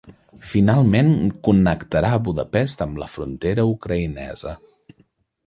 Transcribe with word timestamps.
Finalment 0.51 1.11
connectarà 1.47 2.09
Budapest 2.29 2.83
amb 2.87 3.03
la 3.03 3.11
frontera 3.17 3.67
ucraïnesa. 3.75 4.57